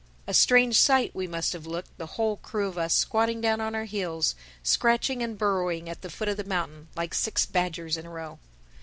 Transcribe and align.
A 0.25 0.33
strange 0.33 0.79
sight 0.79 1.13
we 1.13 1.27
must 1.27 1.53
have 1.53 1.67
looked, 1.67 1.95
the 1.99 2.07
whole 2.17 2.37
crew 2.37 2.67
of 2.67 2.75
us 2.75 2.91
squatting 2.91 3.39
down 3.39 3.61
on 3.61 3.75
our 3.75 3.83
heels, 3.83 4.33
scratching 4.63 5.21
and 5.21 5.37
burrowing 5.37 5.87
at 5.87 6.01
the 6.01 6.09
foot 6.09 6.27
of 6.27 6.37
the 6.37 6.43
mountain, 6.43 6.87
like 6.95 7.13
six 7.13 7.45
badgers 7.45 7.97
in 7.97 8.07
a 8.07 8.09
row. 8.09 8.39